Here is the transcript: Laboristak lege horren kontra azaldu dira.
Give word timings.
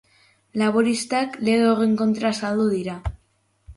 Laboristak 0.61 1.37
lege 1.49 1.69
horren 1.73 1.93
kontra 2.03 2.31
azaldu 2.33 2.67
dira. 2.77 2.97